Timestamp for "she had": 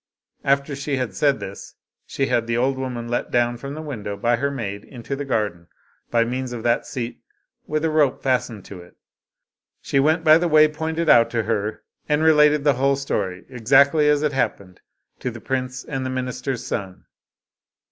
0.75-1.13, 2.07-2.47